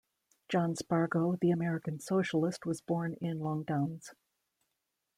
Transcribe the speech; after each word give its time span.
John 0.49 0.75
Spargo, 0.75 1.35
the 1.35 1.51
American 1.51 1.99
socialist, 1.99 2.65
was 2.65 2.81
born 2.81 3.13
in 3.21 3.37
Longdowns. 3.39 4.15